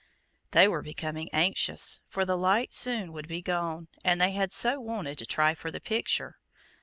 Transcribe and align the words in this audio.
They 0.49 0.67
were 0.67 0.81
becoming 0.81 1.29
anxious, 1.31 1.99
for 2.07 2.25
the 2.25 2.35
light 2.35 2.73
soon 2.73 3.13
would 3.13 3.27
be 3.27 3.43
gone, 3.43 3.87
and 4.03 4.19
they 4.19 4.31
had 4.31 4.51
so 4.51 4.79
wanted 4.79 5.19
to 5.19 5.27
try 5.27 5.53
for 5.53 5.69
the 5.69 5.79
picture. 5.79 6.37